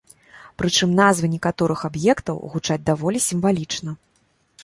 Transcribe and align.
Прычым 0.61 0.93
назвы 0.99 1.29
некаторых 1.33 1.83
аб'ектаў 1.89 2.35
гучаць 2.53 2.81
даволі 2.89 3.21
сімвалічна. 3.29 3.91